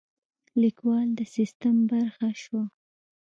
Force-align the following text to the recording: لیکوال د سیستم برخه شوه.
لیکوال 0.61 1.07
د 1.19 1.21
سیستم 1.35 1.75
برخه 1.91 2.29
شوه. 2.41 2.63